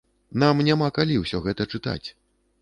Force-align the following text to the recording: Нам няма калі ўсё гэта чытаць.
Нам 0.43 0.61
няма 0.67 0.87
калі 0.95 1.19
ўсё 1.25 1.43
гэта 1.49 1.69
чытаць. 1.75 2.03